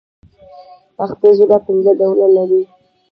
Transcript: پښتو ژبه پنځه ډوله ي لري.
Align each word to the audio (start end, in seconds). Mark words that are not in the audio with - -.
پښتو 0.97 1.27
ژبه 1.37 1.57
پنځه 1.65 1.91
ډوله 1.99 2.25
ي 2.31 2.33
لري. 2.37 2.61